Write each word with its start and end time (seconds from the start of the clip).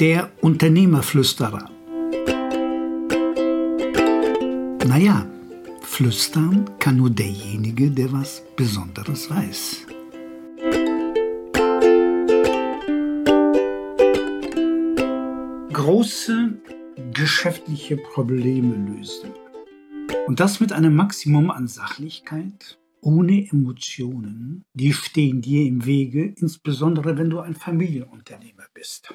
Der 0.00 0.32
Unternehmerflüsterer. 0.40 1.70
Naja, 4.88 5.24
flüstern 5.82 6.68
kann 6.80 6.96
nur 6.96 7.10
derjenige, 7.10 7.92
der 7.92 8.12
was 8.12 8.42
Besonderes 8.56 9.30
weiß. 9.30 9.86
Große 15.72 16.58
geschäftliche 17.12 17.96
Probleme 17.96 18.74
lösen. 18.74 19.30
Und 20.26 20.40
das 20.40 20.58
mit 20.58 20.72
einem 20.72 20.96
Maximum 20.96 21.52
an 21.52 21.68
Sachlichkeit, 21.68 22.80
ohne 23.00 23.48
Emotionen, 23.48 24.64
die 24.72 24.92
stehen 24.92 25.40
dir 25.40 25.64
im 25.64 25.84
Wege, 25.86 26.34
insbesondere 26.36 27.16
wenn 27.16 27.30
du 27.30 27.38
ein 27.38 27.54
Familienunternehmer 27.54 28.64
bist. 28.74 29.14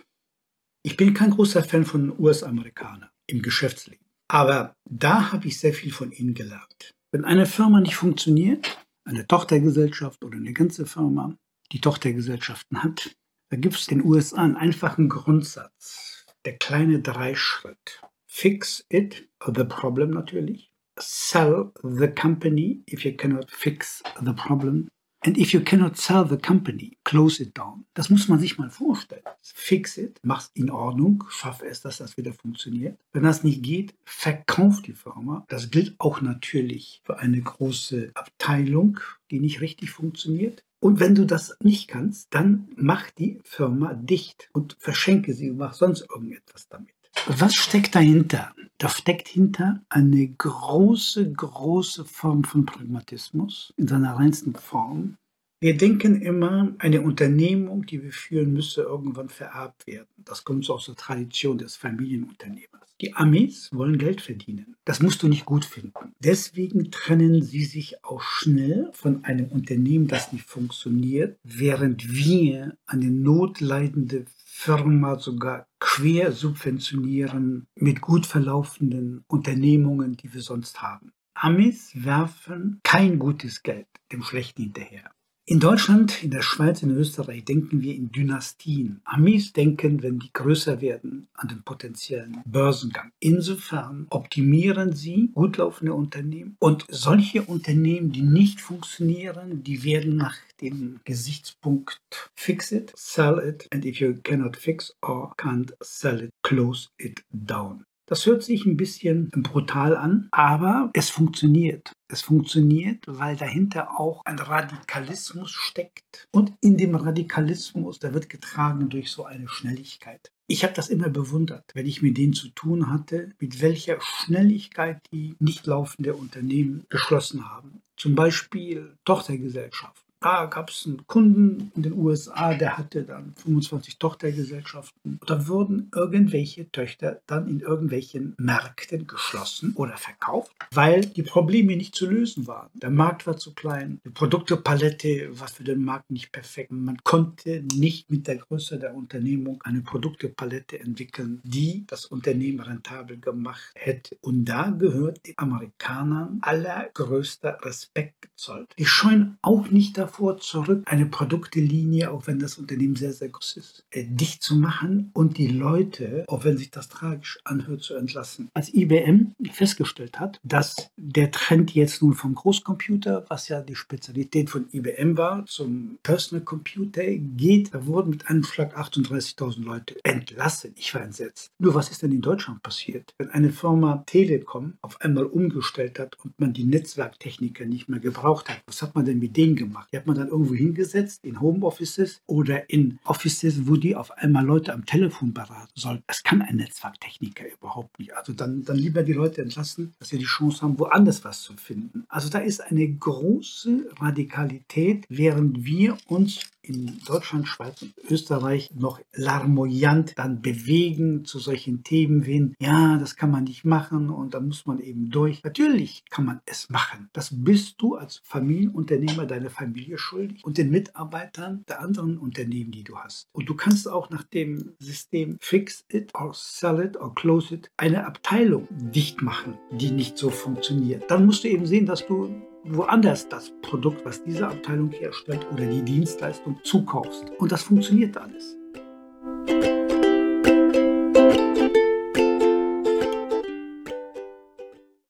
Ich 0.83 0.95
bin 0.95 1.13
kein 1.13 1.31
großer 1.31 1.63
Fan 1.63 1.85
von 1.85 2.17
US-Amerikanern 2.19 3.09
im 3.27 3.41
Geschäftsleben, 3.41 4.05
aber 4.27 4.75
da 4.89 5.31
habe 5.31 5.47
ich 5.47 5.59
sehr 5.59 5.73
viel 5.73 5.91
von 5.91 6.11
ihnen 6.11 6.33
gelernt. 6.33 6.93
Wenn 7.11 7.25
eine 7.25 7.45
Firma 7.45 7.81
nicht 7.81 7.95
funktioniert, 7.95 8.77
eine 9.03 9.27
Tochtergesellschaft 9.27 10.23
oder 10.23 10.37
eine 10.37 10.53
ganze 10.53 10.85
Firma, 10.85 11.35
die 11.71 11.81
Tochtergesellschaften 11.81 12.83
hat, 12.83 13.15
da 13.49 13.57
gibt 13.57 13.75
es 13.75 13.87
in 13.87 13.99
den 13.99 14.07
USA 14.07 14.43
einen 14.43 14.55
einfachen 14.55 15.09
Grundsatz, 15.09 16.25
der 16.45 16.57
kleine 16.57 17.01
Dreischritt. 17.01 18.01
Fix 18.27 18.85
it, 18.89 19.27
the 19.45 19.63
problem 19.63 20.11
natürlich 20.11 20.69
sell 21.01 21.71
the 21.83 22.07
company 22.07 22.81
if 22.91 23.05
you 23.05 23.13
cannot 23.13 23.49
fix 23.51 24.01
the 24.21 24.33
problem. 24.33 24.89
And 25.21 25.37
if 25.37 25.53
you 25.53 25.61
cannot 25.61 25.97
sell 25.97 26.25
the 26.25 26.37
company, 26.37 26.97
close 27.03 27.43
it 27.43 27.57
down. 27.57 27.85
Das 27.93 28.09
muss 28.09 28.29
man 28.29 28.39
sich 28.39 28.57
mal 28.57 28.69
vorstellen. 28.69 29.23
Fix 29.41 29.97
it, 29.97 30.19
mach's 30.23 30.49
in 30.53 30.69
Ordnung, 30.69 31.25
schaff 31.29 31.61
es, 31.61 31.81
dass 31.81 31.97
das 31.97 32.15
wieder 32.15 32.33
funktioniert. 32.33 32.97
Wenn 33.11 33.23
das 33.23 33.43
nicht 33.43 33.61
geht, 33.61 33.95
verkauf 34.05 34.81
die 34.81 34.93
Firma. 34.93 35.45
Das 35.49 35.71
gilt 35.71 35.99
auch 35.99 36.21
natürlich 36.21 37.01
für 37.03 37.19
eine 37.19 37.41
große 37.41 38.11
Abteilung, 38.13 38.99
die 39.29 39.41
nicht 39.41 39.59
richtig 39.59 39.91
funktioniert. 39.91 40.63
Und 40.79 41.01
wenn 41.01 41.15
du 41.15 41.25
das 41.25 41.57
nicht 41.61 41.89
kannst, 41.89 42.33
dann 42.33 42.69
mach 42.77 43.09
die 43.11 43.39
Firma 43.43 43.93
dicht 43.93 44.49
und 44.53 44.77
verschenke 44.79 45.33
sie 45.33 45.51
und 45.51 45.57
mach 45.57 45.73
sonst 45.73 46.07
irgendetwas 46.09 46.69
damit. 46.69 46.93
Was 47.27 47.55
steckt 47.55 47.95
dahinter? 47.95 48.55
Da 48.81 48.87
steckt 48.87 49.27
hinter 49.27 49.83
eine 49.89 50.25
große, 50.25 51.33
große 51.33 52.05
Form 52.05 52.45
von 52.45 52.65
Pragmatismus 52.65 53.73
in 53.75 53.89
seiner 53.89 54.13
reinsten 54.13 54.55
Form. 54.55 55.17
Wir 55.59 55.75
denken 55.75 56.21
immer, 56.21 56.73
eine 56.77 57.01
Unternehmung, 57.01 57.85
die 57.85 58.01
wir 58.01 58.13
führen, 58.13 58.53
müsse 58.53 58.83
irgendwann 58.83 59.27
vererbt 59.27 59.85
werden. 59.85 60.07
Das 60.15 60.45
kommt 60.45 60.63
so 60.63 60.75
aus 60.75 60.85
der 60.85 60.95
Tradition 60.95 61.57
des 61.57 61.75
Familienunternehmers. 61.75 62.95
Die 63.01 63.13
Amis 63.13 63.69
wollen 63.73 63.97
Geld 63.97 64.21
verdienen. 64.21 64.68
Das 64.85 65.01
musst 65.01 65.21
du 65.21 65.27
nicht 65.27 65.45
gut 65.45 65.65
finden. 65.65 66.13
Deswegen 66.19 66.89
trennen 66.89 67.43
sie 67.43 67.63
sich 67.63 68.03
auch 68.03 68.21
schnell 68.21 68.89
von 68.93 69.23
einem 69.23 69.47
Unternehmen, 69.47 70.07
das 70.07 70.33
nicht 70.33 70.45
funktioniert, 70.45 71.37
während 71.43 72.11
wir 72.11 72.77
eine 72.87 73.11
notleidende 73.11 74.25
Firma 74.45 75.19
sogar 75.19 75.67
quer 75.79 76.31
subventionieren 76.31 77.67
mit 77.75 78.01
gut 78.01 78.25
verlaufenden 78.25 79.23
Unternehmungen, 79.27 80.17
die 80.17 80.33
wir 80.33 80.41
sonst 80.41 80.81
haben. 80.81 81.11
Amis 81.33 81.91
werfen 81.93 82.81
kein 82.83 83.19
gutes 83.19 83.63
Geld 83.63 83.87
dem 84.11 84.23
Schlechten 84.23 84.63
hinterher. 84.63 85.11
In 85.49 85.59
Deutschland, 85.59 86.23
in 86.23 86.29
der 86.29 86.43
Schweiz, 86.43 86.83
in 86.83 86.91
Österreich 86.91 87.43
denken 87.43 87.81
wir 87.81 87.95
in 87.95 88.11
Dynastien. 88.11 89.01
Amis 89.03 89.51
denken, 89.51 90.03
wenn 90.03 90.19
die 90.19 90.31
größer 90.31 90.79
werden, 90.79 91.27
an 91.33 91.47
den 91.47 91.63
potenziellen 91.63 92.43
Börsengang. 92.45 93.11
Insofern 93.19 94.05
optimieren 94.11 94.93
sie 94.93 95.31
gut 95.33 95.57
laufende 95.57 95.95
Unternehmen 95.95 96.55
und 96.59 96.85
solche 96.87 97.41
Unternehmen, 97.41 98.11
die 98.11 98.21
nicht 98.21 98.61
funktionieren, 98.61 99.63
die 99.63 99.83
werden 99.83 100.17
nach 100.17 100.37
dem 100.61 100.99
Gesichtspunkt 101.03 101.99
fix 102.35 102.71
it, 102.71 102.93
sell 102.95 103.39
it 103.39 103.67
and 103.73 103.85
if 103.85 103.99
you 103.99 104.13
cannot 104.21 104.55
fix 104.55 104.95
or 105.01 105.33
can't 105.35 105.73
sell 105.81 106.21
it, 106.21 106.29
close 106.43 106.89
it 106.99 107.23
down. 107.31 107.85
Das 108.09 108.25
hört 108.25 108.41
sich 108.41 108.65
ein 108.65 108.75
bisschen 108.75 109.29
brutal 109.29 109.95
an, 109.95 110.29
aber 110.31 110.89
es 110.93 111.11
funktioniert. 111.11 111.93
Es 112.11 112.23
funktioniert, 112.23 113.03
weil 113.05 113.35
dahinter 113.35 113.99
auch 113.99 114.25
ein 114.25 114.39
Radikalismus 114.39 115.51
steckt. 115.51 116.27
Und 116.31 116.53
in 116.59 116.75
dem 116.75 116.95
Radikalismus, 116.95 117.99
der 117.99 118.15
wird 118.15 118.27
getragen 118.27 118.89
durch 118.89 119.11
so 119.11 119.25
eine 119.25 119.47
Schnelligkeit. 119.47 120.31
Ich 120.47 120.63
habe 120.63 120.73
das 120.73 120.89
immer 120.89 121.09
bewundert, 121.09 121.69
wenn 121.75 121.85
ich 121.85 122.01
mit 122.01 122.17
denen 122.17 122.33
zu 122.33 122.49
tun 122.49 122.89
hatte, 122.89 123.29
mit 123.39 123.61
welcher 123.61 123.99
Schnelligkeit 124.01 125.05
die 125.13 125.35
nicht 125.37 125.67
laufende 125.67 126.15
Unternehmen 126.15 126.87
geschlossen 126.89 127.47
haben. 127.47 127.83
Zum 127.95 128.15
Beispiel 128.15 128.95
Tochtergesellschaften. 129.05 130.08
Da 130.21 130.45
gab 130.47 130.69
es 130.69 130.85
einen 130.85 131.07
Kunden 131.07 131.71
in 131.75 131.83
den 131.83 131.93
USA, 131.93 132.53
der 132.53 132.77
hatte 132.77 133.03
dann 133.03 133.33
25 133.37 133.99
Tochtergesellschaften. 133.99 135.19
Da 135.25 135.47
wurden 135.47 135.89
irgendwelche 135.95 136.69
Töchter 136.71 137.21
dann 137.25 137.47
in 137.47 137.61
irgendwelchen 137.61 138.35
Märkten 138.37 139.07
geschlossen 139.07 139.73
oder 139.75 139.95
verkauft, 139.95 140.51
weil 140.71 141.01
die 141.01 141.23
Probleme 141.23 141.77
nicht 141.77 141.95
zu 141.95 142.09
lösen 142.09 142.47
waren. 142.47 142.69
Der 142.73 142.89
Markt 142.89 143.27
war 143.27 143.37
zu 143.37 143.53
klein, 143.53 144.01
die 144.03 144.09
Produktepalette 144.09 145.39
war 145.39 145.47
für 145.47 145.63
den 145.63 145.83
Markt 145.85 146.11
nicht 146.11 146.33
perfekt. 146.33 146.71
Man 146.71 146.97
konnte 147.03 147.63
nicht 147.75 148.11
mit 148.11 148.27
der 148.27 148.37
Größe 148.37 148.77
der 148.77 148.95
Unternehmung 148.95 149.61
eine 149.63 149.81
Produktepalette 149.81 150.79
entwickeln, 150.81 151.39
die 151.43 151.85
das 151.87 152.05
Unternehmen 152.05 152.59
rentabel 152.59 153.17
gemacht 153.19 153.71
hätte. 153.75 154.17
Und 154.21 154.45
da 154.45 154.69
gehört 154.69 155.25
den 155.25 155.37
Amerikanern 155.37 156.39
allergrößter 156.41 157.59
Respekt 157.63 158.21
gezollt. 158.21 158.73
Die 158.77 158.85
scheuen 158.85 159.37
auch 159.41 159.69
nicht 159.69 159.97
davor, 159.97 160.08
davor 160.09 160.39
zurück, 160.39 160.83
eine 160.85 161.05
Produktelinie, 161.05 162.11
auch 162.11 162.25
wenn 162.25 162.39
das 162.39 162.57
Unternehmen 162.57 162.95
sehr, 162.95 163.13
sehr 163.13 163.29
groß 163.29 163.57
ist, 163.57 163.83
äh, 163.91 164.05
dicht 164.05 164.41
zu 164.41 164.55
machen 164.55 165.11
und 165.13 165.37
die 165.37 165.47
Leute, 165.47 166.25
auch 166.27 166.43
wenn 166.43 166.57
sich 166.57 166.71
das 166.71 166.89
tragisch 166.89 167.37
anhört, 167.43 167.83
zu 167.83 167.95
entlassen. 167.95 168.49
Als 168.53 168.73
IBM 168.73 169.33
festgestellt 169.51 170.19
hat, 170.19 170.39
dass 170.43 170.89
der 170.97 171.31
Trend 171.31 171.73
jetzt 171.75 172.01
nun 172.01 172.13
vom 172.13 172.33
Großcomputer, 172.33 173.25
was 173.29 173.49
ja 173.49 173.61
die 173.61 173.75
Spezialität 173.75 174.49
von 174.49 174.67
IBM 174.71 175.15
war, 175.15 175.45
zum 175.45 175.99
Personal 176.01 176.43
Computer 176.43 177.03
geht, 177.05 177.73
da 177.73 177.85
wurden 177.85 178.09
mit 178.09 178.27
einem 178.27 178.43
Schlag 178.43 178.75
38.000 178.77 179.63
Leute 179.63 179.95
entlassen. 180.03 180.73
Ich 180.75 180.93
war 180.95 181.03
entsetzt. 181.03 181.51
Nur 181.59 181.75
was 181.75 181.91
ist 181.91 182.01
denn 182.01 182.11
in 182.11 182.21
Deutschland 182.21 182.63
passiert? 182.63 183.13
Wenn 183.19 183.29
eine 183.29 183.51
Firma 183.51 184.03
Telekom 184.07 184.73
auf 184.81 184.99
einmal 185.01 185.25
umgestellt 185.25 185.99
hat 185.99 186.17
und 186.23 186.39
man 186.39 186.53
die 186.53 186.63
Netzwerktechniker 186.63 187.65
nicht 187.65 187.89
mehr 187.89 187.99
gebraucht 187.99 188.49
hat, 188.49 188.61
was 188.65 188.81
hat 188.81 188.95
man 188.95 189.05
denn 189.05 189.19
mit 189.19 189.37
denen 189.37 189.55
gemacht? 189.55 189.89
Die 189.93 189.98
hat 189.99 190.07
man 190.07 190.15
dann 190.15 190.29
irgendwo 190.29 190.55
hingesetzt, 190.55 191.25
in 191.25 191.41
Homeoffices 191.41 192.21
oder 192.25 192.69
in 192.69 192.99
Offices, 193.03 193.67
wo 193.67 193.75
die 193.75 193.95
auf 193.95 194.11
einmal 194.11 194.45
Leute 194.45 194.73
am 194.73 194.85
Telefon 194.85 195.33
beraten 195.33 195.73
sollen. 195.75 196.03
Das 196.07 196.23
kann 196.23 196.41
ein 196.41 196.55
Netzwerktechniker 196.55 197.43
überhaupt 197.51 197.99
nicht. 197.99 198.15
Also 198.15 198.33
dann, 198.33 198.63
dann 198.63 198.77
lieber 198.77 199.03
die 199.03 199.13
Leute 199.13 199.41
entlassen, 199.41 199.93
dass 199.99 200.09
sie 200.09 200.17
die 200.17 200.25
Chance 200.25 200.61
haben, 200.61 200.79
woanders 200.79 201.25
was 201.25 201.41
zu 201.41 201.53
finden. 201.57 202.05
Also 202.07 202.29
da 202.29 202.39
ist 202.39 202.61
eine 202.61 202.87
große 202.87 203.89
Radikalität, 203.99 205.05
während 205.09 205.65
wir 205.65 205.97
uns 206.07 206.49
in 206.69 206.99
Deutschland, 207.05 207.47
Schweiz 207.47 207.81
und 207.81 207.93
Österreich 208.09 208.71
noch 208.75 208.99
larmoyant 209.13 210.17
dann 210.17 210.41
bewegen 210.41 211.25
zu 211.25 211.39
solchen 211.39 211.83
Themen 211.83 212.25
wie, 212.25 212.53
ja, 212.59 212.97
das 212.97 213.15
kann 213.15 213.31
man 213.31 213.45
nicht 213.45 213.65
machen 213.65 214.09
und 214.09 214.33
da 214.33 214.39
muss 214.39 214.65
man 214.65 214.79
eben 214.79 215.09
durch. 215.09 215.43
Natürlich 215.43 216.03
kann 216.09 216.25
man 216.25 216.41
es 216.45 216.69
machen. 216.69 217.09
Das 217.13 217.29
bist 217.31 217.81
du 217.81 217.95
als 217.95 218.21
Familienunternehmer 218.23 219.25
deiner 219.25 219.49
Familie 219.49 219.97
schuldig 219.97 220.43
und 220.43 220.57
den 220.57 220.69
Mitarbeitern 220.69 221.63
der 221.67 221.81
anderen 221.81 222.17
Unternehmen, 222.17 222.71
die 222.71 222.83
du 222.83 222.97
hast. 222.97 223.27
Und 223.31 223.49
du 223.49 223.55
kannst 223.55 223.87
auch 223.87 224.09
nach 224.09 224.23
dem 224.23 224.73
System 224.79 225.37
Fix 225.41 225.83
it 225.91 226.13
or 226.15 226.33
Sell 226.33 226.79
it 226.79 226.97
or 226.97 227.13
Close 227.15 227.53
it 227.53 227.71
eine 227.77 228.05
Abteilung 228.05 228.67
dicht 228.69 229.21
machen, 229.21 229.55
die 229.71 229.91
nicht 229.91 230.17
so 230.17 230.29
funktioniert. 230.29 231.09
Dann 231.09 231.25
musst 231.25 231.43
du 231.43 231.47
eben 231.47 231.65
sehen, 231.65 231.85
dass 231.85 232.05
du 232.05 232.29
woanders 232.75 233.27
das 233.27 233.51
Produkt, 233.61 234.05
was 234.05 234.23
diese 234.23 234.47
Abteilung 234.47 234.91
herstellt 234.91 235.45
oder 235.51 235.65
die 235.65 235.81
Dienstleistung 235.81 236.59
zukaufst. 236.63 237.31
Und 237.37 237.51
das 237.51 237.63
funktioniert 237.63 238.17
alles. 238.17 238.58